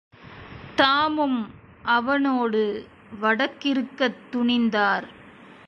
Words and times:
தாமும் 0.75 1.39
அவனோடு 1.81 2.85
வடக்கிருக்கத்துணிந்தார். 3.21 5.07